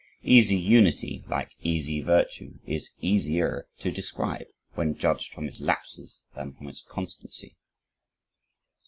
Easy 0.23 0.55
unity, 0.57 1.23
like 1.27 1.51
easy 1.61 2.01
virtue, 2.01 2.57
is 2.65 2.89
easier 3.01 3.67
to 3.77 3.91
describe, 3.91 4.47
when 4.73 4.97
judged 4.97 5.31
from 5.31 5.47
its 5.47 5.61
lapses 5.61 6.21
than 6.33 6.53
from 6.53 6.67
its 6.69 6.81
constancy. 6.81 7.55